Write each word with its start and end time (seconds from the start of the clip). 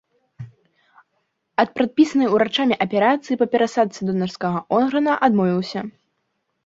Ад 1.63 1.69
прадпісанай 1.75 2.31
урачамі 2.37 2.75
аперацыі 2.87 3.39
па 3.43 3.49
перасадцы 3.57 3.99
донарскага 4.11 4.59
органа 4.79 5.13
адмовіўся. 5.29 5.79